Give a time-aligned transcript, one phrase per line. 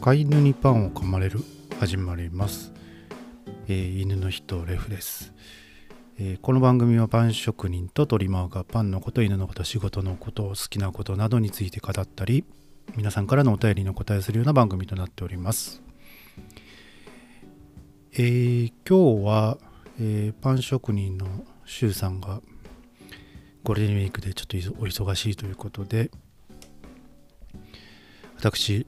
[0.00, 1.40] 飼い犬にパンを噛まれる
[1.80, 2.72] 始まります、
[3.66, 5.34] えー犬の人レフです、
[6.18, 12.44] えーこの番組はパン職人とトリマーがパンのこと犬のこと仕事のこと好きなことなどについて語ったり
[12.96, 15.82] 皆さんからのお便りにお答えするような番組となっております。
[18.12, 19.58] えー今日は、
[20.00, 21.26] えーパン職人の
[21.66, 22.40] シュウさんが
[23.64, 26.10] ゴールデンウィークでちょっとお忙しいということで
[28.36, 28.86] 私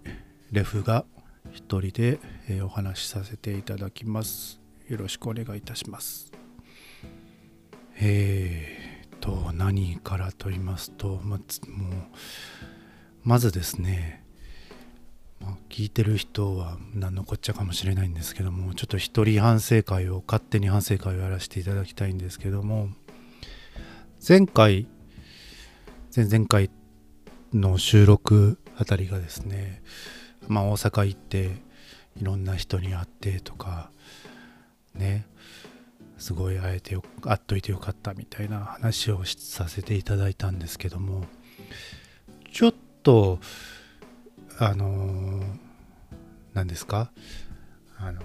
[0.53, 1.05] レフが
[1.53, 2.19] 一人で、
[2.49, 4.61] えお話しさせていただきます。
[4.89, 6.33] よろしくお願いいたします。
[8.01, 8.91] えー
[9.21, 11.93] と何からと言いますとまつもう
[13.23, 14.25] まずですね
[15.41, 22.89] まあ聞いてる人は何のこっちゃかもしれないんですけどもちょっと一人反省会を勝手に反省会をやらせていただきたいんですけども
[24.27, 24.89] 前回
[26.15, 26.71] 前々回
[27.53, 29.83] の収録あたりがですね
[30.49, 31.63] まあ大阪行って
[32.21, 33.91] いろんな人に会ってとか
[34.95, 35.27] ね。
[36.19, 41.25] すごい会えてよ会っといてよかったみたいな話をさせていただいたんですけども
[42.53, 43.39] ちょっと
[44.59, 45.43] あの
[46.53, 47.11] 何ですか？
[47.97, 48.21] あの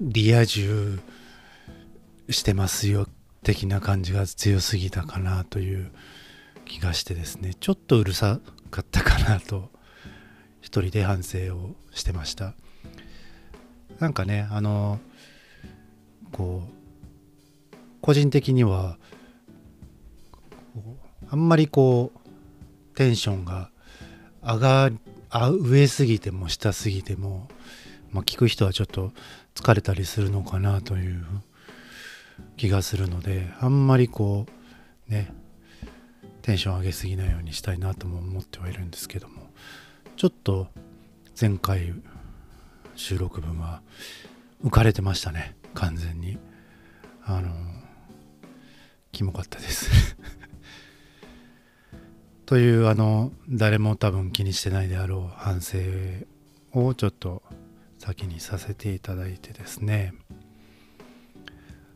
[0.00, 0.98] リア充
[2.30, 3.06] してますよ
[3.44, 5.92] 的な感じが強すぎたかなという
[6.64, 8.40] 気がしてですねちょっとうるさ
[8.72, 9.70] かったかなと
[10.68, 12.52] 一人で反省をしてました。
[14.00, 15.00] なんかねあの
[16.30, 16.62] こ
[17.72, 18.98] う個人的には
[21.30, 23.70] あんまりこうテンションが
[24.42, 24.90] 上が
[25.52, 27.48] 上すぎても下すぎても、
[28.10, 29.12] まあ、聞く人はちょっと
[29.54, 31.24] 疲れたりするのかなという
[32.58, 34.44] 気がするのであんまりこ
[35.08, 35.32] うね
[36.42, 39.47] テンション上げすぎないようにしたいなとも思ってはいるんですけども。
[40.18, 40.66] ちょっと
[41.40, 41.94] 前回
[42.96, 43.82] 収録分は
[44.64, 45.54] 浮かれてましたね。
[45.74, 46.38] 完全に。
[47.22, 47.50] あの
[49.12, 50.16] キモかったです。
[52.46, 55.78] というあの誰も多分気にしてないであろう反省
[56.72, 57.44] をちょっと
[57.98, 60.14] 先にさせていただいてですね。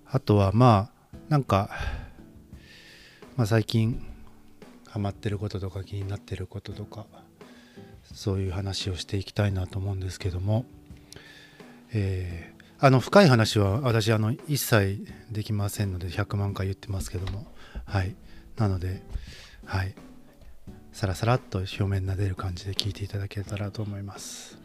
[0.07, 1.71] あとはまあなんか、
[3.37, 4.01] まあ、最近
[4.87, 7.09] ハマってることとか気になってることとか
[8.13, 10.65] そういう話をしていきたいなと思うんですけども、
[11.93, 17.47] えーあの深い話は私あの一切できませんので100万回言ってますけども
[17.85, 18.17] はい。
[18.57, 19.05] なので
[19.65, 19.95] はい。
[20.91, 24.59] さらさらっと表面なでる感じで聞いていただけたらと思います。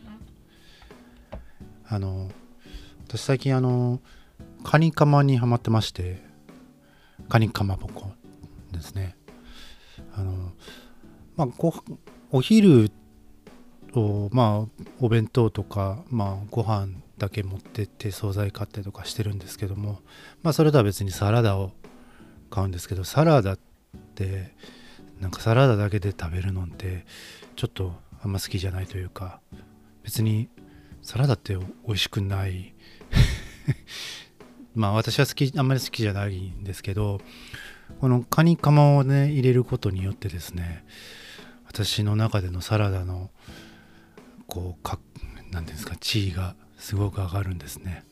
[1.87, 2.31] あの
[3.07, 4.01] 私最近あの
[4.63, 6.19] カニカマにハマってまして
[7.29, 8.13] カニかまぼこ
[8.71, 9.15] ですね。
[10.15, 10.53] あの
[11.35, 11.47] まあ
[12.31, 12.89] お昼
[13.93, 19.99] をまあお弁当とかまあご飯だけ持ってって惣菜買ってとかしてるんですけども
[20.43, 21.71] まあそれとは別にサラダを
[22.49, 23.59] 買うんですけどサラダっ
[24.15, 24.53] て
[25.19, 27.05] なんかサラダだけで食べるのって
[27.55, 29.39] ちょっとあんま好きじゃないというか
[30.03, 30.49] 別に
[31.01, 32.73] サラダって美味しくない。
[34.75, 37.19] まあ私は好きあんまり好きじゃないんですけど
[37.99, 40.85] このカニカマをね入れることによってですね
[41.65, 43.31] 私の中でのサラダの
[44.47, 44.99] こうか
[45.51, 48.03] なんていうんですか地位がすごく上がるんですね。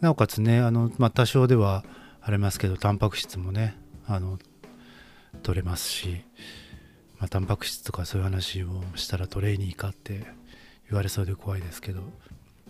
[0.00, 1.84] なおかつねあの、まあ、多少では
[2.20, 3.76] ありますけどタンパク質もね
[4.06, 4.38] あの
[5.42, 6.22] 取れますし、
[7.18, 10.24] まあ、タンパク質とかそういう話をしたらトレーニーかって
[10.88, 12.00] 言われそうで怖いですけど、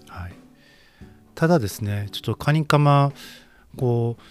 [0.08, 0.34] はい、
[1.34, 3.12] ただですねちょっとカニカマ
[3.76, 4.22] こう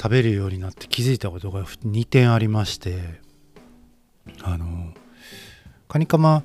[0.00, 3.20] 食べるようになって気づいたことが2点ありまして
[4.42, 4.94] あの
[5.88, 6.42] カニカマ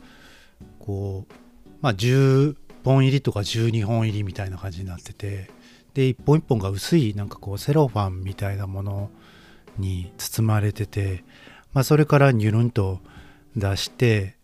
[0.89, 1.33] こう
[1.81, 5.51] まあ10本入りとか12本入りみたいな感じになってて
[5.93, 9.11] で一本一本が薄いなんかこうセロファンみたいなもの
[9.77, 11.23] に包まれてて、
[11.73, 12.99] まあ、それからニュルンと
[13.55, 14.35] 出して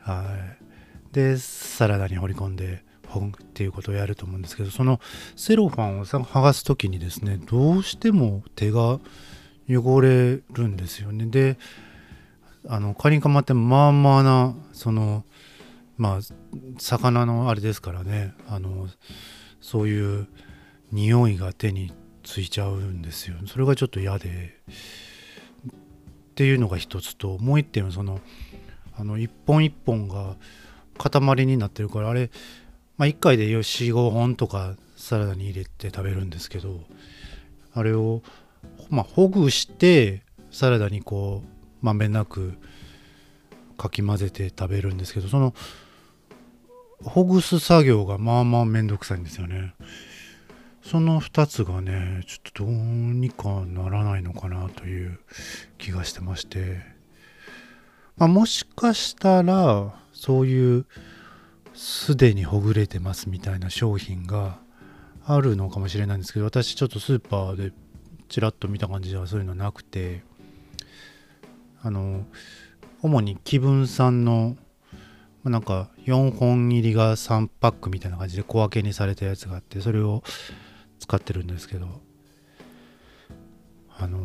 [0.00, 0.24] は
[0.54, 1.14] い。
[1.14, 5.00] でサラダに放り込んでほんっていうことをやると思うんですけどその
[5.36, 9.00] セロファンを剥がす時にですねどうしても手が
[9.70, 11.24] 汚れるんですよね。
[11.26, 11.56] で
[12.68, 15.24] あのカニカマってまあまあなその
[15.98, 16.20] まあ
[16.78, 18.34] 魚のあれですからね。
[18.48, 18.88] あの
[19.60, 20.28] そういう
[20.92, 21.92] 匂いが手に
[22.22, 23.36] ついちゃうんですよ。
[23.46, 24.56] それがちょっと嫌で。
[25.68, 25.70] っ
[26.36, 28.20] ていうのが一つともう一点はその
[28.96, 30.36] あの一本一本が
[30.96, 32.30] 塊になってるからあれ、
[32.96, 36.80] まあ、1回で45本とかサラダに入れて食べるんですけど
[37.74, 38.22] あれを
[38.88, 41.48] まあほぐしてサラダにこう
[41.84, 42.54] まんべんなく
[43.76, 45.54] かき混ぜて食べるんですけどその
[47.02, 49.74] ほぐす作業がまあまあめんどくさいんですよね。
[50.82, 55.18] その2つがねちょっとどうにかならないのかなという
[55.76, 56.80] 気がしてまして。
[58.16, 60.86] まあもしかしたらそういう
[61.74, 64.58] すでにほぐれてますみたいな商品が
[65.24, 67.72] あるのかもしれないんですけど私ちょっとスーパーで
[68.28, 70.22] ちらっと見た感じではそういうのなくて。
[71.82, 72.24] あの
[73.02, 74.56] 主に気分産の
[75.42, 80.22] まなんか4本入りが3パックみたいな感じで小分けにされたやつがあってそれを
[80.98, 82.00] 使ってるんですけど
[83.96, 84.20] あの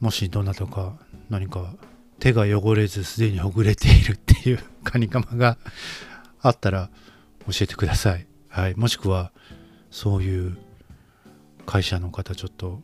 [0.00, 0.94] もしどなたか
[1.28, 1.74] 何か
[2.18, 5.58] 手が汚れずすでにほぐれているっていうカニカマが
[6.40, 6.90] あったら
[7.46, 8.26] 教えてください。
[8.48, 9.32] はい、もしくは
[9.90, 10.58] そういう
[11.66, 12.82] 会社の方ちょっと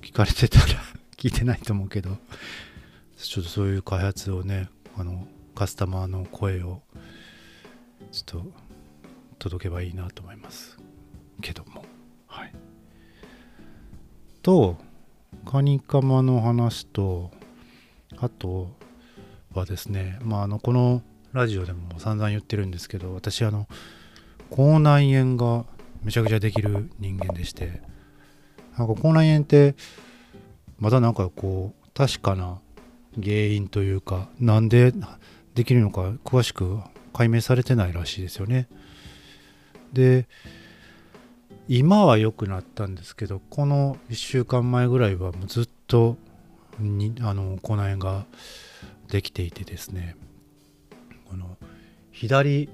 [0.00, 0.66] 聞かれてたら
[1.16, 2.16] 聞いてないと思うけど
[3.16, 6.82] ちょっとそういう開発をねあのカスタマーの声を
[8.12, 8.52] ちょっと
[9.38, 10.78] 届けばいいなと思います
[11.40, 11.84] けども。
[12.26, 12.52] はい。
[14.42, 14.76] と
[15.44, 17.30] カニカマの話と
[18.18, 18.70] あと
[19.54, 21.02] はですねまああのこの
[21.32, 23.68] ラジオでも散々言ってるんですけど私あの
[24.50, 25.64] 口内炎が
[26.02, 27.82] めちゃくちゃできる人間でして
[28.76, 29.74] なんか口内炎って
[30.78, 32.60] まだなんかこう確かな
[33.22, 34.92] 原因というかなんで
[35.54, 36.78] できるのか詳しく
[37.12, 38.68] 解明されてないらしいですよね。
[39.92, 40.28] で
[41.68, 46.16] 今は良くなったんですけどこの1週間前ぐらいはもうずっと
[46.78, 48.26] にあの口内炎が
[49.08, 50.16] できていてですね。
[51.28, 51.56] この
[52.10, 52.68] 左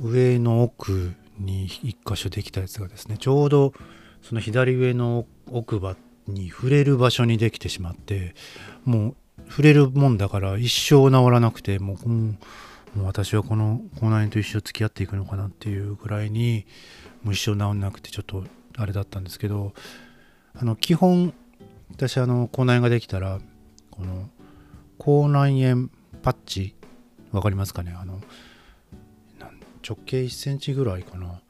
[0.00, 3.72] 上の奥に1箇所できたやつがですねちょうど
[4.22, 5.96] その左上の奥歯
[6.28, 8.34] に触れる場所にできてしまって
[8.84, 9.16] もう
[9.50, 12.36] 触れるもんだから一生治らなくてもうも
[12.96, 16.66] う私はこの口内炎と一生付き合っていくのかなっていうぐらいに
[17.22, 18.44] もう一生治んなくてちょっと
[18.76, 19.74] あれだったんですけど
[20.54, 21.34] あの基本
[21.90, 23.40] 私あの口内炎ができたら
[23.90, 24.30] この
[24.98, 25.88] 口内炎
[26.22, 26.74] パッチ
[27.32, 27.94] わかりますかね？
[27.96, 28.20] あの
[29.86, 31.40] 直径1センチぐらいかな？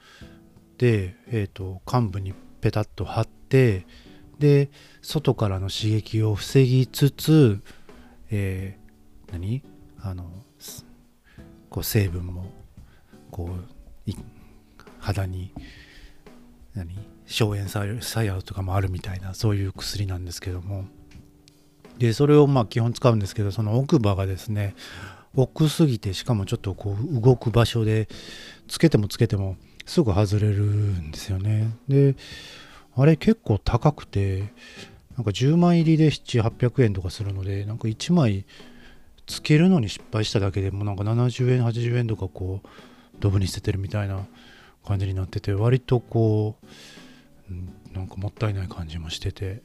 [0.79, 3.87] で、えーと、幹部にペタッと貼って
[4.39, 4.71] で
[5.03, 7.61] 外からの刺激を防ぎつつ、
[8.31, 9.63] えー、何？
[10.01, 10.25] あの
[11.69, 12.47] こう成分も
[13.31, 13.51] こ
[14.09, 14.13] う
[14.99, 15.53] 肌に
[16.75, 16.99] 何？
[17.27, 20.87] 消炎作用とかもあるみたいなそういう薬なんですけども。
[21.99, 24.75] でそれをまあ基本使うんですけどその奥歯がですね
[25.37, 28.09] 奥すぎてしかもちょっとこう動く場所で
[28.69, 31.77] つけてもつけてもすぐ外れるんですよね。
[31.89, 32.17] で
[32.97, 34.45] あれ結構高くて
[35.17, 38.45] なんか10枚入りで7800円とかするのでなんか1枚
[39.27, 42.69] つけるのに失敗しただけでもなんか70円80円とかこう
[43.21, 44.27] ドブに捨ててるみたいな
[44.85, 46.57] 感じになってて割とこ
[47.93, 49.63] うなんかもったいない感じもしてて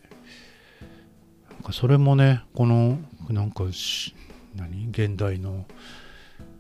[1.52, 3.00] なんかそれもねこの
[3.30, 3.64] なんか
[4.56, 5.66] 何現代の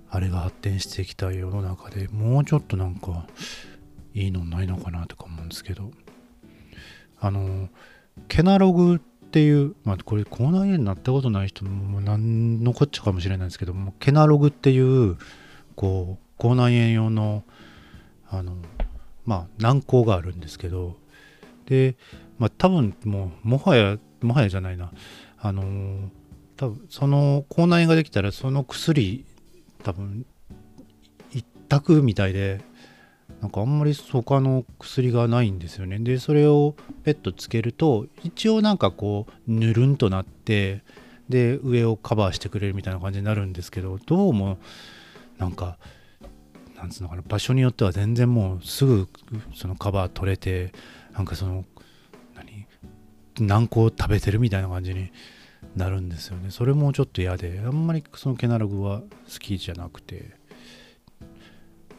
[0.09, 3.27] あれが発展してきた世の中でもうちょっとなんか
[4.13, 5.91] いいのないのかなとか思うんですけど
[7.19, 7.69] あの
[8.27, 15.17] ケナログっていうまあこれ口内炎になったことない人も何のこっちゃかもしれないですけどもケナログっていう
[15.75, 17.43] こう口内炎用の
[18.29, 18.55] あの
[19.25, 20.97] まあ軟膏があるんですけど
[21.65, 21.95] で
[22.37, 24.91] まあ多分もうもはやもはやじゃないな。
[25.37, 26.09] あの
[26.57, 29.25] 多分その口内炎ができたらその薬
[29.83, 30.25] 多分
[31.31, 32.61] 一択みたいで
[33.41, 35.99] なんかあんまり他の薬がないんですよね。
[35.99, 40.83] でそれをペットつけると一応なんかこうぬるんとなって
[41.29, 44.57] で上をカバーしてくれるみたいな感じになるんですけどどうも
[45.37, 45.77] なんか
[46.77, 49.07] なんつうのかな場所によっては全然もうすぐ
[49.55, 50.71] そのカバー取れて
[51.13, 51.65] なんかその
[52.35, 52.67] 何
[53.39, 55.11] 軟膏食べてるみたいな感じに
[55.75, 56.51] なるんですよね。
[56.51, 60.31] それもちょっと嫌であんまりそのケナログは好きじゃなくて、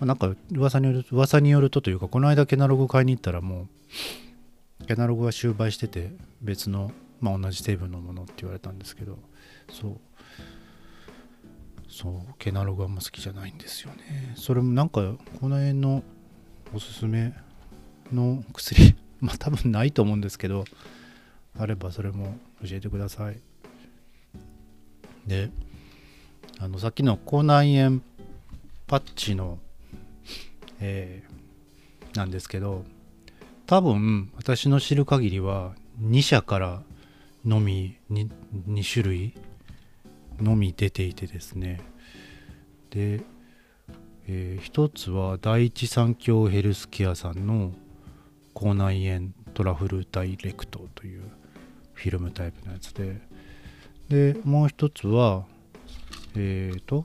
[0.01, 3.67] なんか噂によると噂によるとというかこの間ケナログ買いに行ったらも
[4.83, 6.13] うケナログは終売してて
[6.43, 9.19] 別の、まあ、同じ成分のものって言われたんですけど
[9.71, 9.97] そう。
[11.89, 14.35] そうケナログはあんま好きじゃないんですよね。
[14.37, 16.03] それもなんかこの辺の
[16.75, 17.33] おすすめ
[18.13, 20.65] の薬 まあ多分ないと思うんですけど
[21.59, 23.41] あればそれも教えてください。
[25.27, 25.51] で
[26.59, 28.03] あのさっきの口内炎
[28.87, 29.59] パッチの、
[30.81, 32.85] えー、なんですけど
[33.67, 36.83] 多分私の知る限りは2社から
[37.45, 38.29] のみ 2,
[38.69, 39.35] 2種類
[40.41, 41.81] のみ出ていてですね。
[42.91, 43.23] で、
[44.29, 47.73] えー、一つは第一三共ヘルスケアさんの
[48.55, 51.23] 口内炎トラフルダイレクトという
[51.95, 53.21] フィルムタイプのやつで
[54.09, 55.45] でもう一つは
[56.35, 57.05] えっ、ー、と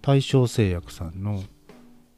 [0.00, 1.42] 大正製薬さんの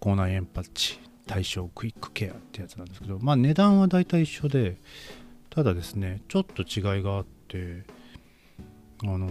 [0.04, 4.76] 口内炎パッチ対象クイックケアってやつなんですけどまあ値段は大体一緒で
[5.48, 7.84] ただですねちょっと違いがあって
[9.02, 9.30] あの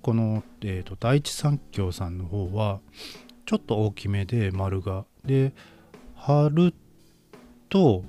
[0.00, 2.80] この、えーと、第一三共さんの方は
[3.44, 5.04] ちょっと大きめで丸が。
[5.24, 5.52] で
[6.16, 6.74] 貼る
[7.68, 8.02] と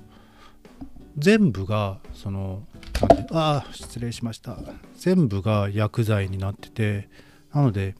[1.18, 2.62] 全部がその
[3.30, 4.56] ああ失礼しました。
[4.96, 7.08] 全部が薬剤になってて
[7.52, 7.94] なので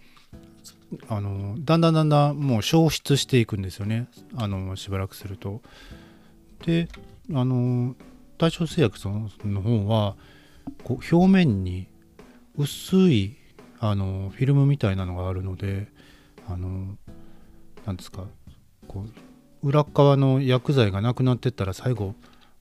[1.09, 4.09] あのだんだんだんだんもう消失していくんですよね。
[4.37, 5.63] あのしばらくすると。
[6.65, 6.89] で
[7.33, 7.95] あの
[8.39, 10.17] 大正製薬さんの方は
[10.83, 11.87] こう表面に
[12.57, 13.37] 薄い
[13.81, 15.89] あのフィルムみたいなのがあるので
[16.49, 16.97] あの
[17.87, 18.25] 何ですか
[18.89, 19.05] こ
[19.63, 22.15] う裏側の薬剤がなくなってったら最後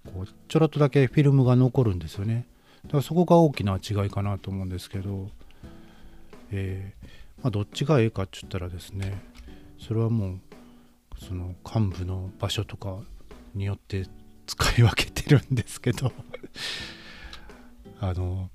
[0.06, 2.46] こうちょろっとだけフィルムが残るんですよね。
[2.86, 5.30] だからそこが大きな違いかなと思うんですけど、
[6.52, 7.08] えー、
[7.44, 9.22] まあ、どっちがええかって言ったらですね
[9.78, 10.40] それはもう
[11.20, 13.00] その幹部の場所とか
[13.54, 14.08] によって
[14.48, 16.12] 使い分けてるんですけど
[18.00, 18.50] あの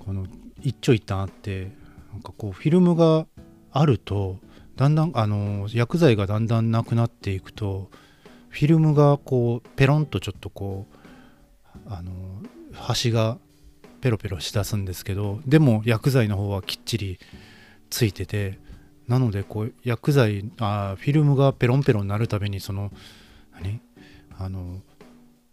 [0.00, 0.26] この
[0.60, 1.72] 一長一短あって
[2.12, 3.26] なんかこうフィルムが
[3.70, 4.38] あると
[4.76, 7.90] だんだんあの薬剤がだんだんなくなっていくと
[8.48, 13.38] フィルムがこうペロンとちょっとこうあの端が
[14.00, 17.18] ペロペロしだすんですけどでも薬剤の方はきっちり
[17.92, 18.58] ついてて
[19.06, 22.90] なのでこう薬剤あフィルムがペロンペロンになるたびにその
[23.52, 23.80] 何？
[24.38, 24.80] あの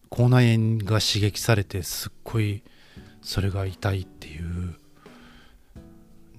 [0.09, 2.63] 口内炎が刺激されてすっごい
[3.21, 4.75] それが痛いっていう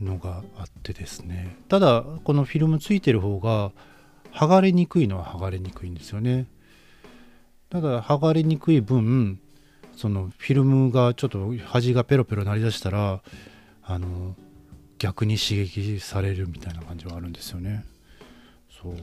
[0.00, 1.56] のがあってですね。
[1.68, 3.70] ただこのフィルムついてる方が
[4.32, 6.46] 剥がれにくいのは剥がれにくいんですよね。
[7.68, 9.38] ただ剥がれにくい分
[9.94, 13.20] そのフィルムがちょっと端がペロペロ鳴り出したら
[13.84, 14.34] あの
[15.00, 17.86] 逆に刺激されるみたいな感じはあるんですよね。
[18.70, 18.92] そう。
[18.92, 18.98] っ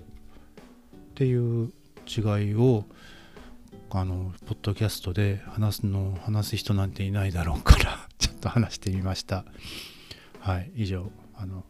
[1.15, 1.73] ていう
[2.07, 2.85] 違いを
[3.89, 9.43] あのポッドキャストで話すの話す人なんていないだろうから ちょっと話してみました。
[10.39, 11.65] はい以上あの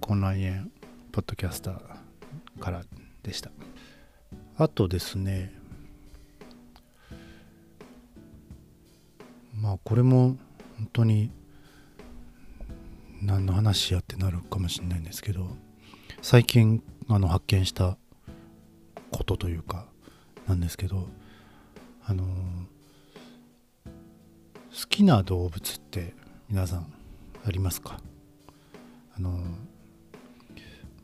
[0.00, 0.70] 混乱炎
[1.10, 2.84] ポッドキャスターから
[3.24, 3.50] でした。
[4.58, 5.52] あとですね
[9.52, 10.36] まあこれも
[10.78, 11.32] 本当に
[13.26, 15.48] 何の話やってなるかもしれないんですけど
[16.22, 17.98] 最近あの発見した
[19.10, 19.86] ことというか
[20.46, 21.08] なんですけど
[22.04, 22.24] あの
[23.84, 23.90] 好
[24.88, 26.14] きな動物って
[26.48, 26.92] 皆さん
[27.44, 27.98] ありますか？
[29.16, 29.30] あの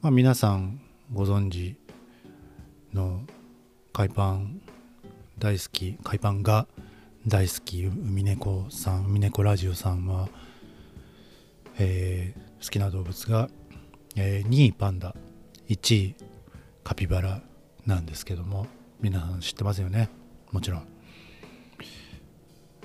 [0.00, 0.80] まあ皆さん
[1.12, 1.76] ご存知
[2.92, 3.22] の
[3.92, 4.60] 海パン
[5.38, 6.68] 大好き海パンが
[7.26, 10.28] 大好き海猫さん海猫ラジオさんは、
[11.78, 13.48] えー、好きな動物が、
[14.16, 15.14] えー、2位パンダ
[15.68, 16.14] 1位
[16.84, 17.42] カピバラ
[17.86, 18.66] なんですけども
[19.00, 20.08] 皆さん知ってますよね？
[20.50, 20.86] もちろん。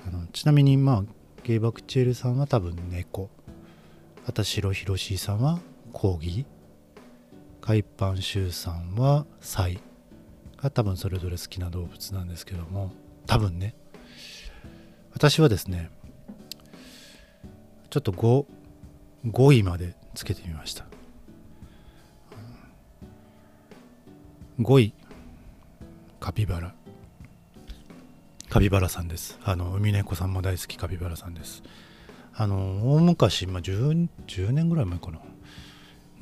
[0.06, 1.04] あのちなみにまあ
[1.44, 3.30] ゲイバクチェルさんは多分猫。
[4.26, 5.60] あと白ひろしさんは
[5.92, 6.44] コーギー。
[7.60, 9.78] 海パンシュウさんはサイ。
[10.56, 12.92] が多分それぞれ好きな動物なんですけども
[13.26, 13.74] 多分ね。
[15.12, 15.90] 私はですね
[17.90, 18.46] ちょっと 5,
[19.30, 20.84] 5位までつけてみました
[24.60, 24.94] 5位
[26.20, 26.74] カピバラ
[28.50, 29.38] カピバラさんです。
[29.44, 31.62] あの、海猫さんも大好きカピバラさんです。
[32.34, 35.18] あの、大昔、まあ10、10年ぐらい前かな、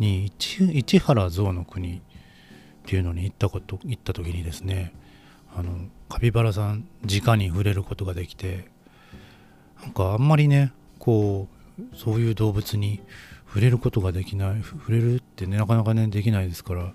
[0.00, 2.00] に市、市原象の国っ
[2.84, 4.92] ていうのに行ったこと、行った時にですね、
[5.54, 8.68] あの、カピバラさん、直に触れることができて、
[9.82, 11.55] なんかあんまりね、こう、
[11.94, 13.00] そういう動物に
[13.46, 16.92] 触れることができない、触れるってね、なかなかね、できないですから、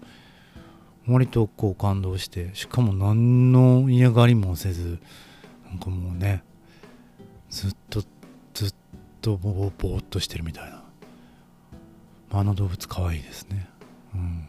[1.07, 4.99] 割とこう感動してしかも何の嫌がりもせず
[5.65, 6.43] なんかもうね
[7.49, 8.03] ずっと
[8.53, 8.73] ずっ
[9.21, 10.81] とぼーぼーっとしてるみたいな。
[12.33, 13.67] あの動物かわいいですね。
[14.15, 14.47] うん。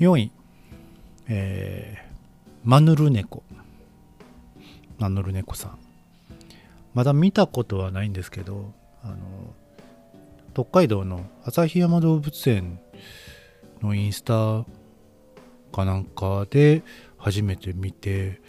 [0.00, 0.32] 4位
[1.28, 2.02] えー、
[2.62, 3.42] マヌルネコ。
[4.98, 5.78] マヌルネコさん。
[6.94, 8.72] まだ見たことはないんですけど
[9.02, 9.16] あの
[10.52, 12.80] 北海道の旭山動物園
[13.80, 14.64] のインスタ
[15.72, 16.82] かなんかで
[17.16, 18.40] 初めて見て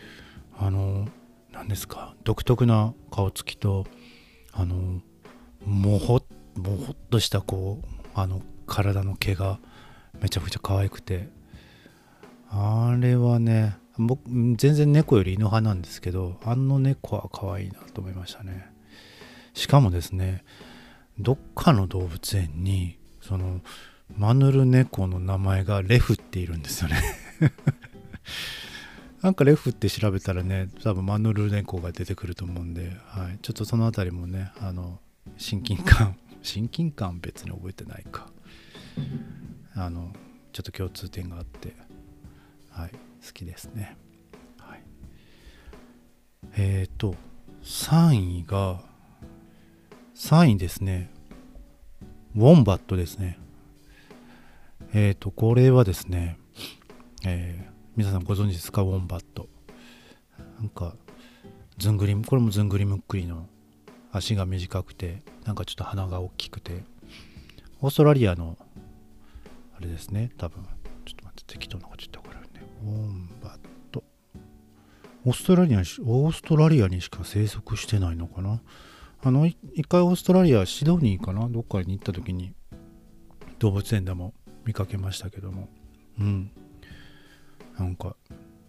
[0.58, 1.08] あの
[1.52, 3.86] 何ですか独特な顔つきと
[4.52, 5.02] あの
[5.66, 6.22] もほ
[6.56, 9.60] もほっとしたこうあの体の毛が
[10.22, 11.30] めちゃくちゃ可愛くて
[12.50, 14.22] あれはね僕
[14.56, 18.72] 全然猫より犬派なんですけどあの猫は可愛いなと思いましたね。
[19.54, 20.44] しかもですね
[21.20, 23.62] どっかの動物園にその
[24.18, 27.02] マヌルネコの名前がレフっているんですよね。
[29.22, 35.00] なんかレフって調べたらね多分マヌルネコが出てくると思うんで、はい、ちょっとその辺りもねあの
[35.38, 38.28] 親近感 親近感別に覚えてないか。
[39.76, 40.14] あの
[40.52, 41.76] ちょっと共通点があって
[42.70, 43.13] はい。
[43.26, 43.98] 好きですね。
[44.60, 44.84] はい。
[46.58, 47.16] えっ、ー、と
[47.64, 48.82] 3位が
[50.16, 51.10] 3位ですね。
[52.36, 53.40] ウォンバットですね。
[54.94, 56.38] えっ、ー、とこれはですね
[57.26, 58.82] えー、皆さんご存知ですか？
[58.82, 59.48] ウォンバット。
[60.60, 60.96] なんか
[61.78, 63.48] ずんぐりこれもずんぐりむっくりの
[64.12, 66.84] 足が短くてなんかちょっと鼻が大きくて
[67.82, 68.58] オーストラリアの
[69.78, 70.64] あれですね多分。
[71.06, 72.22] ちょっと待って適当なこと言った
[72.84, 73.60] ウォンバッ
[73.92, 74.04] ト。
[75.26, 78.62] オーストラリアにオーストラリアにしか生息してないのかな？
[79.24, 81.48] あの一回オーストラリアシドニーかな？
[81.48, 82.54] どっかに行った時に
[83.60, 84.34] 動物園でも
[84.66, 85.70] 見かけましたけども。
[86.20, 86.52] うん。
[87.80, 88.18] なんか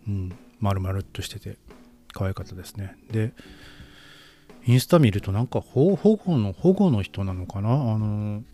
[0.07, 0.33] うん。
[0.61, 1.59] 丸々っとしてて
[2.13, 2.97] 可愛かったですね。
[3.11, 3.33] で
[4.65, 7.71] インスタ見るとなんか保護の保護の人なのかな？
[7.71, 8.45] あの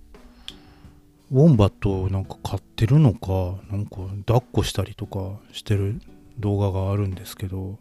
[1.30, 3.96] ウォンバットをなんか飼ってるのかなんか
[4.26, 6.00] 抱っこしたりとかしてる
[6.38, 7.78] 動画があるんですけど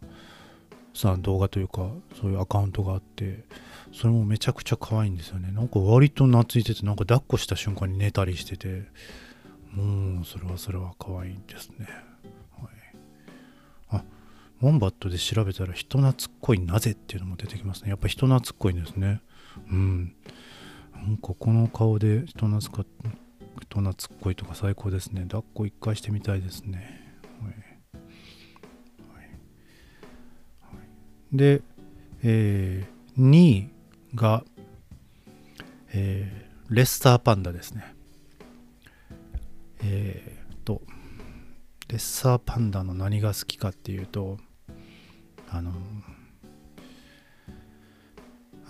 [0.94, 1.88] さあ動画というか
[2.20, 3.44] そういうアカウントがあって
[3.92, 8.84] それもめちゃくちゃ可愛いんですよねなんか割と懐いててなんか抱っこした瞬間に寝たりしてて
[9.72, 11.86] もうそれはそれは可愛いんですね
[12.60, 14.04] はい、あ
[14.62, 17.90] ウォンバットで調べたら人懐っこいなぜっていうのも出てきますね。
[17.90, 19.22] やっぱ人懐っこいんですね。
[19.70, 20.14] うん。
[20.94, 22.86] なんかこの顔で人懐か
[23.60, 25.22] 人懐っこいとか最高ですね。
[25.22, 27.18] 抱っこ一回してみたいですね。
[27.42, 27.54] はい
[30.60, 30.78] は
[31.32, 31.62] い、で、
[32.22, 33.70] えー、2位
[34.14, 34.44] が、
[35.92, 37.94] えー、レッサーパンダですね。
[39.82, 40.82] えー、と、
[41.88, 44.38] レッサーパンダの何が好きかっていうと、
[45.48, 45.72] あの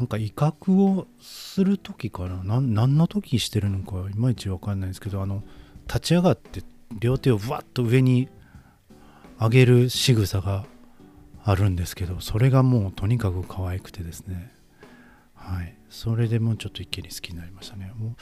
[0.01, 2.63] なんか威嚇をする時かな？
[2.63, 5.43] 何の時してるのかいまいち分かんないですけどあの
[5.87, 6.63] 立ち上がって
[6.99, 8.31] 両手をぶわっと上に
[9.39, 10.65] 上げる仕草が
[11.45, 14.51] あるんですけどそれがもうとにかく可愛くてですね。
[15.35, 15.77] はい。
[15.91, 17.93] それでもうちょっと一気に好きになりましたね。
[17.95, 18.17] もう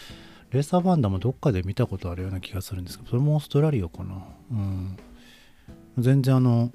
[0.52, 4.26] レーサーバンダもどっかで見たことあるような気がするんですけどそれもオーストラリアかな？
[4.50, 4.96] うん。
[5.96, 6.72] 全然あの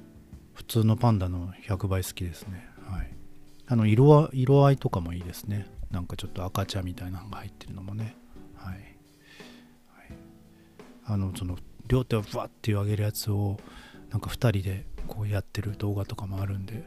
[0.53, 2.65] 普通のパンダの100倍好きですね。
[2.89, 3.11] はい。
[3.73, 5.65] あの色、色合いとかもいいですね。
[5.89, 8.15] なんかちょっと赤茶みたいなのが入ってるのもね。
[8.53, 8.75] はい。
[8.75, 8.85] はい、
[11.05, 11.57] あの、その、
[11.87, 13.57] 両手をふわって上げるやつを、
[14.11, 16.83] なんか2人でこうやってる動画とかもあるんで、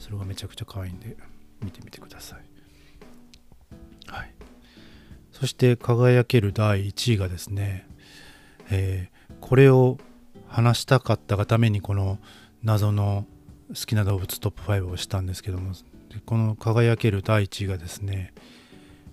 [0.00, 1.16] それがめちゃくちゃ可愛いんで、
[1.62, 2.40] 見てみてください。
[4.10, 4.34] はい。
[5.30, 7.86] そして輝ける第1位がですね、
[8.70, 9.98] えー、これを
[10.48, 12.18] 話したかったがためにこの
[12.64, 13.24] 謎の
[13.68, 15.72] 好きな動物トップ5をしたんですけども
[16.24, 18.32] この輝ける第一がですね、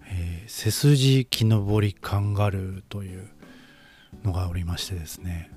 [0.08, 3.30] えー、背筋木登りカンガルーという
[4.24, 5.52] のがおりましてですね、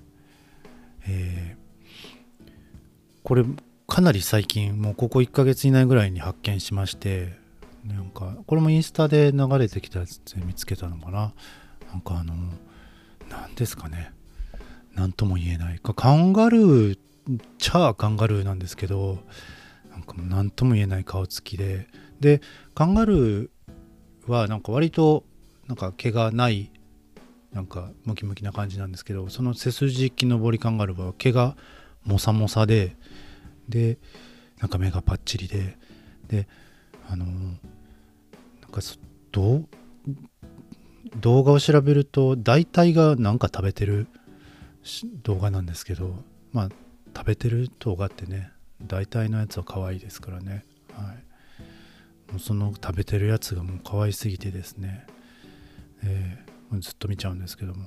[1.07, 2.49] えー、
[3.23, 3.45] これ
[3.87, 7.39] かなり最近もうここ1ヶ月以内ぐらいに発見しまして
[7.85, 11.33] なんかこれもインスタで流れてきたやつで見つけたのかな？
[11.91, 12.35] なんかあの
[13.31, 14.13] 何ですかね？
[14.95, 15.79] 何とも言えない。
[15.79, 16.99] かカンガルー
[17.59, 19.19] チャーカンガルーなんですけど
[19.91, 21.89] なんかもう何とも言えない顔つきで。
[22.21, 22.41] で
[22.75, 25.25] カンガルーはなんか割と
[25.69, 26.73] なんか毛がない
[27.53, 31.57] なんかムキムキな感じなんですけどその背筋木登りカンガルーは毛が
[32.05, 32.97] モサモサで
[33.69, 33.99] で
[34.59, 35.77] なんか目がパッチリで
[36.27, 36.49] で
[37.09, 37.55] あのなん
[38.71, 38.81] か
[39.33, 39.63] ど
[41.17, 44.09] 動画を調べると大体がなんか食べてる
[45.23, 46.17] 動画なんですけど
[46.53, 46.69] まあ
[47.17, 50.65] 食べてる動画ってね大体のやつは可愛いですからね。
[50.93, 52.33] はい。
[52.33, 55.07] もうその食べてるやつがもう可愛すぎてですね、
[56.05, 57.87] えー、ずっと見ちゃうんですけども。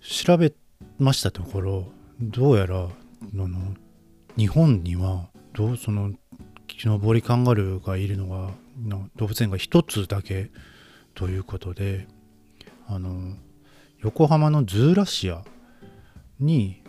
[0.00, 0.52] 調べ
[0.98, 2.88] ましたところどうやら
[3.32, 3.74] のの
[4.36, 6.12] 日本にはどうその
[6.66, 8.50] 木登りカンガルーがいるのが
[8.82, 10.50] の動物園が一つだけ
[11.14, 12.08] ということで
[12.88, 13.36] あの
[14.00, 15.44] 横浜のズーラシア
[16.40, 16.81] に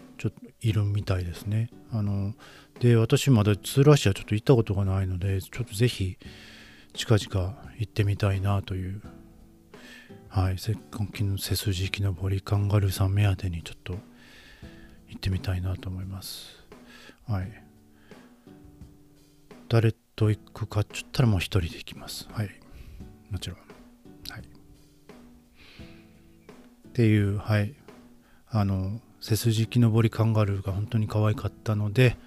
[0.63, 1.69] いるみたいですね。
[1.91, 2.33] あの
[2.79, 6.17] で私まだツーラシアちょっと行ったことがないのでちょっとぜひ
[6.93, 9.01] 近々行ってみたいなという
[10.29, 13.93] はいせっかくの背筋木登りカンガルーさん目当てにちょっと
[15.09, 16.63] 行ってみたいなと思います。
[17.27, 17.63] はい。
[19.69, 22.27] 誰と行くかっちゅったらもう一人で行きます。
[22.31, 22.49] はい。
[23.29, 23.59] もちろん。
[24.29, 24.41] はい。
[24.41, 24.45] っ
[26.93, 27.75] ていうはい。
[28.49, 32.17] あの背筋木登りカンガルーが本当に可愛かったので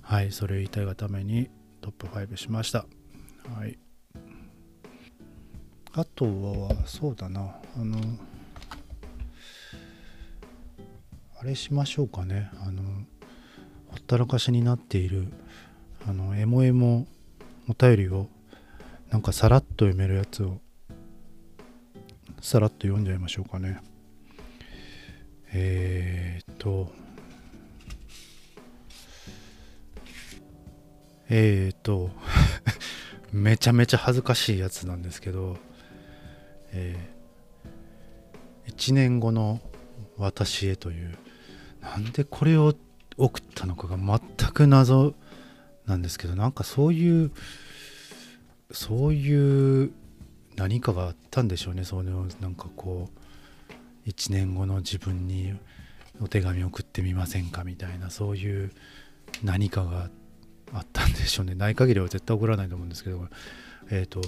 [0.00, 1.48] はいそれを言いたいがために
[1.80, 2.84] トップ5しました。
[3.56, 3.78] はい。
[5.94, 7.54] あとはそうだな。
[7.76, 7.96] あの
[11.40, 12.50] あれしましょうかね。
[12.66, 12.82] あの
[13.86, 15.28] ほったらかしになっている
[16.08, 17.06] あのエモエモ
[17.68, 18.26] お便りを
[19.10, 20.58] なんかさらっと読めるやつを
[22.40, 23.80] さらっと読んじゃいましょうかね。
[25.52, 26.92] えー、っと。
[31.28, 32.10] えー、っと。
[33.32, 35.56] めちゃめちゃ恥ずかしいやつなんですけど
[36.72, 39.60] えー、1年後の
[40.16, 41.18] 私へという
[41.80, 42.74] なんでこれを
[43.18, 45.14] 送ったのかが全く謎
[45.86, 47.30] なんですけどなんかそういう
[48.70, 49.92] そういう
[50.56, 53.21] 何かがあったんでしょうねそのなんかこう
[54.06, 55.54] 1年後の自分に
[56.20, 58.72] お手紙送ってみませんかみたいなそういう
[59.42, 60.10] 何かが
[60.72, 61.54] あったんでしょうね。
[61.56, 63.28] ない限りは絶対送らないと思うんですけど。
[63.90, 64.22] えっ、ー、と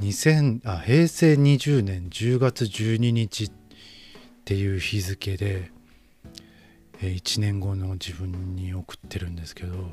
[0.00, 3.52] 2000あ平成20年10月12日っ
[4.44, 5.70] ていう日付で、
[7.00, 9.90] えー、1年後の自分に送ってるんですけど、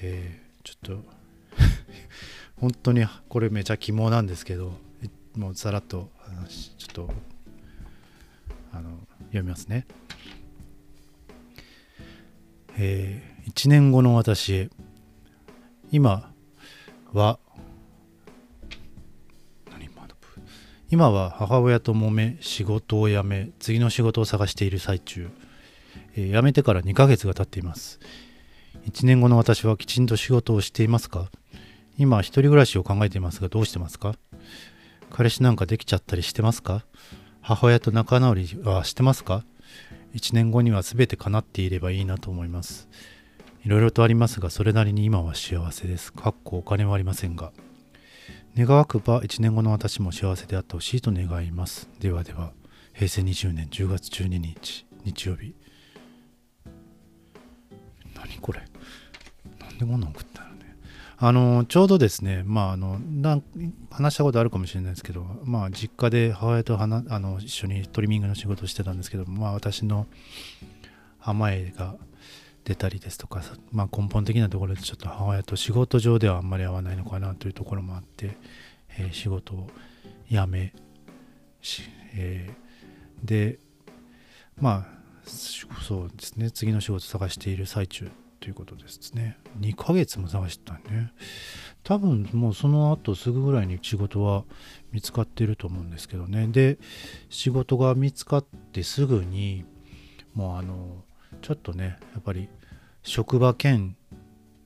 [0.00, 1.04] えー、ちょっと
[2.56, 4.78] 本当にこれめちゃ肝なんですけど。
[5.36, 6.10] もうさらっと
[6.78, 7.10] ちょっと
[8.72, 9.86] あの読みますね。
[12.78, 14.70] えー、1年後の私
[15.90, 16.32] 今
[17.12, 17.38] は
[20.90, 25.30] 今は母親と揉め仕事を辞め次の仕事を探している最中、
[26.14, 27.98] えー、辞めてから2ヶ月が経っています。
[28.86, 31.30] 1年後の私はきちんと仕事をしていますか？
[31.96, 34.16] 今一人暮らしを考えていますがどうしてますか？
[35.10, 36.84] 彼氏なんかできちゃったりしてますか？
[37.42, 39.44] 母親と仲直りはしてますか
[40.14, 42.88] ？1年後には全て叶っていればいいなと思います
[43.64, 47.52] いろいろとありますがそれなりに今は幸せですかっこお金はありませんが
[48.54, 51.88] 願わくば1年後の私も幸せであってほしいと願います。
[52.00, 52.52] ではでは、
[52.92, 55.54] 平成20年10月12日、日曜日。
[58.14, 58.60] 何これ？
[59.58, 60.51] なんでこんな送ったの？
[61.24, 62.98] あの、ちょうどですね、まあ、あの、
[63.92, 70.08] 話したことあるかもしれないですけど、まあ、実家で母親とあの一緒にトリミングの仕事をしてたんですけど、まあ、私の
[71.20, 71.94] 甘えが
[72.64, 78.36] 出たりですとか、まあ、根本的なところでちょっと母親と仕事上ではあんまり合わないのかなというところもあって、
[78.98, 79.70] えー、仕事を
[80.28, 80.74] 辞め、
[82.16, 83.60] えー、で
[84.60, 88.10] まあそうですね次の仕事探している最中
[88.42, 89.38] ということですね。
[89.60, 91.12] 2ヶ月も探してたんね
[91.84, 94.42] 多分もうその後すぐぐらいに仕事は
[94.90, 96.48] 見つかってると思うんですけどね。
[96.48, 96.76] で
[97.30, 99.64] 仕事が見つかってすぐに
[100.34, 101.04] もうあの
[101.40, 102.48] ちょっとねやっぱり
[103.04, 103.96] 職場兼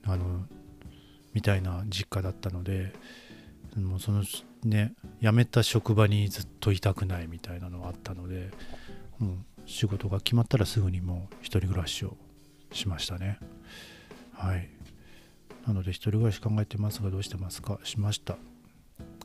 [0.05, 0.47] あの
[1.35, 2.95] みたいな実家だったので
[3.77, 4.25] もうその
[4.65, 8.51] ね辞めた職場にずっといたくないみたいなのがあったので
[9.19, 9.37] もう
[9.67, 12.17] 仕事が決まったらすぐにもう一人暮らしを
[12.77, 13.39] しましたね。
[14.33, 14.69] はい。
[15.67, 17.81] なので一人暮らし考えてますがどうしてますか？
[17.83, 18.37] しました。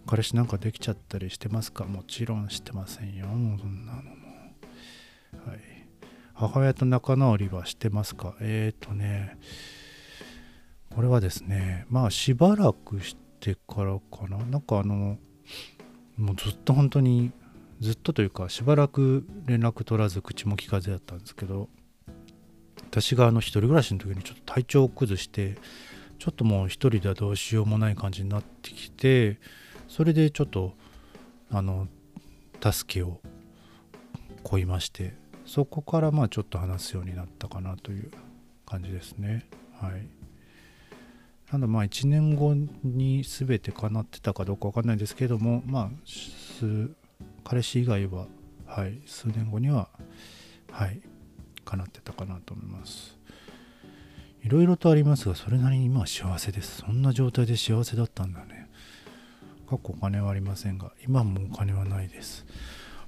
[0.08, 1.86] 彼氏なんかできちゃったりしてますか？
[1.86, 3.28] もちろんしてませんよ。
[3.28, 4.10] もうそんなのも。
[5.46, 5.60] はい。
[6.34, 8.36] 母親と仲直りはしてますか？
[8.42, 9.38] えっ、ー、とね、
[10.90, 14.38] これはですね、まあしばらくしてからかな。
[14.46, 15.20] なんかあの、
[16.18, 17.32] もうずっと本当に、
[17.80, 21.70] ずっとというか、しばらく連絡取らず口も聞かずやったんですけど、
[22.91, 25.58] 私があの一人暮らしの時にちょっと体調を崩して、
[26.19, 29.39] ちょっともう一人ではどうしようもない感じになってきて、
[29.88, 30.73] それでちょっと、
[31.49, 31.88] あの、
[32.62, 33.21] 助けを
[34.43, 35.13] 請いまして、
[35.45, 38.12] そこからまあちょっと話すようになったかなという
[38.65, 39.47] 感じですね。
[39.80, 40.06] はい。
[41.49, 45.89] なのでまあ1年後に全て叶ってたかどうかわかんないですけども、まあ、
[47.45, 48.27] 彼氏以外は、
[48.65, 49.88] はい、数年後には、
[50.71, 51.01] はい、
[51.65, 53.17] 叶ってたかなと思います。
[54.43, 56.78] いろいろとありますが、それなりに今は幸せです。
[56.78, 58.69] そんな状態で幸せだったんだね。
[59.69, 62.45] 過去お金はありませんが、今もお金はないです。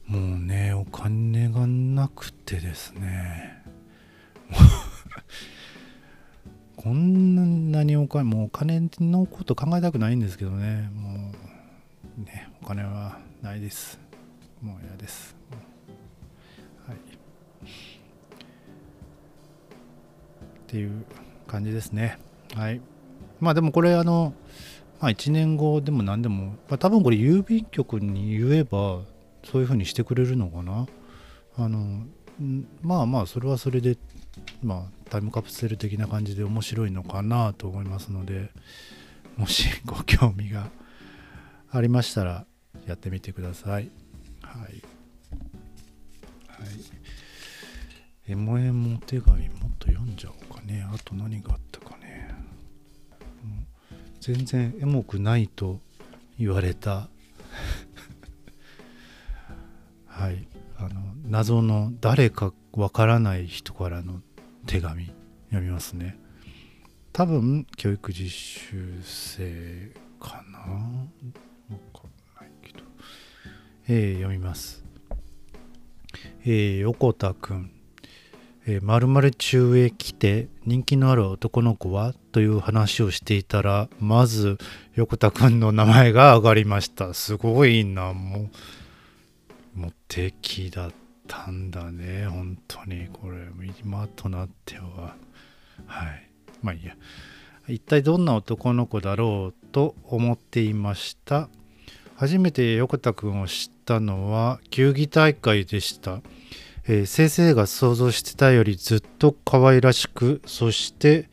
[0.07, 3.63] もうねお金がなくてですね
[6.75, 11.31] こんなにお金もうお金のこと考えたくないんですけどねも
[12.17, 13.99] うねお金はないです
[14.61, 15.35] もう嫌です
[16.85, 16.97] はい
[20.73, 21.05] っていう
[21.45, 22.17] 感じですね。
[22.55, 22.81] はい。
[23.39, 24.33] まあでもこれあの
[24.99, 29.01] まあ1年後でも何でも、まあ、多分これ郵便局に言えば
[29.43, 30.87] そういうふうにしてくれるのかな。
[31.57, 32.07] あの
[32.81, 33.97] まあまあそれはそれで
[34.63, 38.49] まあタイムカプセル的な感じで面白いのかなと思いますので
[39.37, 40.71] もしご興味が
[41.69, 42.47] ありましたら
[42.87, 43.91] やってみてください。
[44.41, 44.83] はい。
[46.47, 47.02] はい。
[48.25, 50.87] エモエモ手紙もっと読んじゃおうかね。
[50.89, 52.33] あと何があったかね。
[54.21, 55.81] 全然エモくないと
[56.39, 57.09] 言われた。
[60.07, 60.47] はい。
[60.77, 64.21] あの謎の誰かわからない人からの
[64.67, 65.07] 手紙
[65.47, 66.17] 読みますね。
[67.11, 70.59] 多分教育実習生かな。
[70.59, 71.11] わかん
[72.39, 72.79] ないけど。
[73.89, 74.85] えー、読みます。
[76.45, 77.72] えー、横田くん。
[78.65, 84.57] えー、〇〇中へ来て人気のある男の子はという話をしていたらまず
[84.95, 87.13] 横田くんの名前が上がりました。
[87.15, 88.13] すごいな。
[88.13, 88.49] も
[89.75, 90.91] うもう敵だっ
[91.27, 92.27] たんだね。
[92.27, 93.07] 本当に。
[93.11, 93.47] これ
[93.83, 95.15] 今となっては。
[95.85, 96.29] はい。
[96.61, 96.95] まあいいや。
[97.67, 101.49] 一体どんな男の子だろうと思っていました。
[102.15, 106.21] 初めて横田くんを知ったのは球技大会でした。
[106.85, 111.29] えー、先生が想像してたよりずっと可愛らしくそして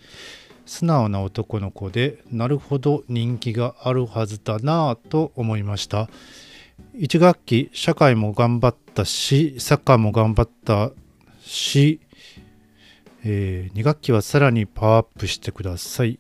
[0.65, 6.09] 素直な男の子でなるほど人気があるはずだなぁと思いました。
[6.97, 10.93] 1学期社会も頑張ったしサッカーも頑張った
[11.41, 12.01] し、
[13.25, 16.19] えー、2学期はさらにパワーアップしてください、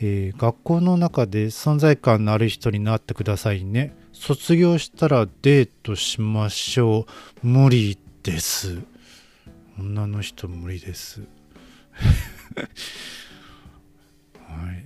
[0.00, 3.94] えー、学校の中で存在感のある人になってくださいね。
[4.12, 7.06] 卒業したらデートしましょ
[7.42, 7.46] う。
[7.46, 8.80] 無理です。
[9.78, 11.20] 女の人無理です。
[14.48, 14.78] はい。
[14.80, 14.82] っ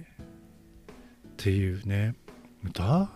[1.36, 2.16] ていうね。
[2.72, 3.08] だ？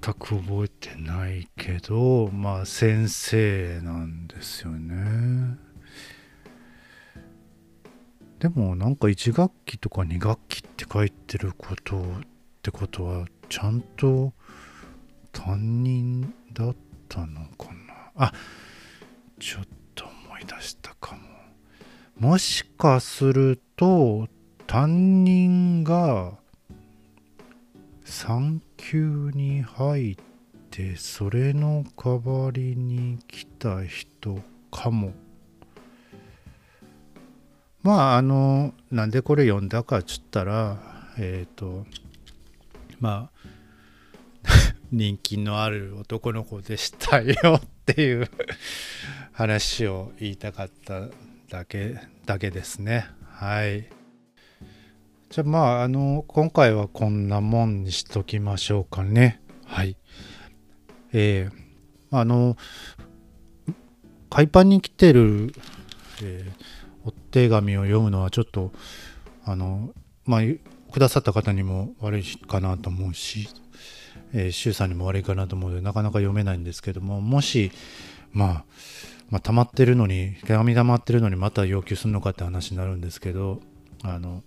[0.00, 5.58] 全く覚えてないけどまあ先生なんですよね。
[8.38, 12.04] でもなんか1学期とか2学期って書いてることっ
[12.62, 14.32] てことはちゃんと
[15.32, 16.76] 担任だっ
[17.08, 17.72] たのか
[18.14, 18.14] な？
[18.14, 18.32] あ
[19.38, 21.20] ちょっと思い出したかも。
[22.18, 24.28] もしかすると
[24.66, 26.38] 担任が
[28.04, 30.16] 産休に入っ
[30.70, 35.12] てそれの代わりに来た人かも。
[37.82, 40.78] まああのなんでこれ読んだかっつったら
[41.18, 41.86] えっ、ー、と
[42.98, 43.38] まあ
[44.90, 48.28] 人気のある男の子でしたよっていう
[49.38, 51.02] 話を言いたかった
[51.48, 51.96] だけ
[52.26, 53.06] だけですね。
[53.22, 53.88] はい。
[55.30, 59.40] じゃあまああの今回はこんなもんにしときましょうかね。
[59.64, 59.96] はい。
[61.12, 61.52] えー、
[62.10, 62.56] あの
[64.28, 65.52] 海パンに来てる、
[66.20, 68.72] えー、お手紙を読むのはちょっと
[69.44, 70.40] あのまあ
[70.92, 73.48] くださった方にも悪いかなと思うし、
[74.32, 77.70] えー、周さんにも悪いかなと思うのでなかなか読めないんですけどももし
[78.32, 78.64] まあ
[79.30, 83.60] まあ、溜まってるのに手紙溜まってるのにまた要求するのかって話になるんですけど
[84.02, 84.42] あの、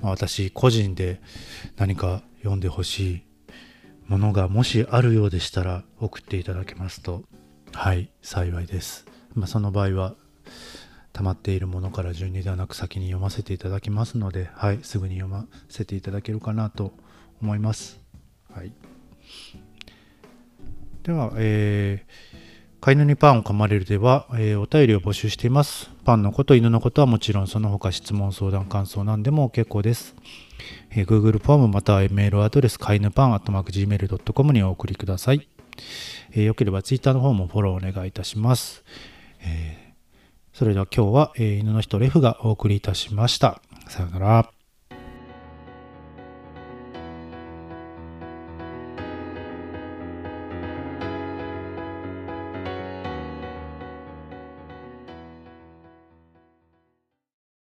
[0.00, 1.20] まあ、私個人で
[1.76, 3.22] 何か読んでほしい
[4.06, 7.24] ものがもしあるようでしたら送っていただけますと
[7.72, 10.14] はい幸いです、まあ、その場合は
[11.12, 16.92] 溜まっているものから順にではなく先に読ませていただきますのではいすぐに読ませていただけるかなと
[17.40, 18.00] 思います。
[18.52, 18.72] はい。
[21.02, 22.35] ではえー
[22.80, 25.90] 飼い犬にパンを噛まれるでは、えー、お便りを募集しています。
[26.04, 30.14] パンのこと、犬のことはもちろんその他質問、相談、感想なんでも結構です。
[30.90, 35.48] えー、Google フォームまたはメールアドレス、飼い犬パン、アットマーク Gmail.com にお送りください。
[36.32, 38.84] えー、よければ Twitter の方もフォローお願いいたします。
[39.40, 43.60] えー、それでは今日は、えー、犬の人レフがお送りいたしました。
[43.88, 44.55] さようなら。